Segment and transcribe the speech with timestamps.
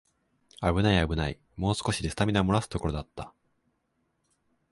[0.61, 3.35] あぶないあぶない、もう少しでスタミナもらすところだった